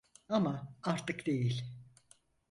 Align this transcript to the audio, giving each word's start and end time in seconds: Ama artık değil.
Ama 0.29 0.73
artık 0.83 1.25
değil. 1.25 1.63